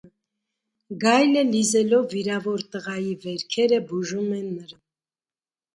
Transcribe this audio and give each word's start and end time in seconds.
Գայլը, 1.03 1.43
լիզելով 1.49 2.07
վիրավոր 2.15 2.67
տղայի 2.77 3.15
վերքերը, 3.27 3.83
բուժում 3.95 4.37
է 4.41 4.45
նրան։ 4.51 4.83